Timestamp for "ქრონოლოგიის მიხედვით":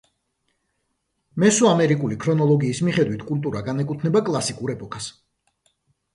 2.23-3.27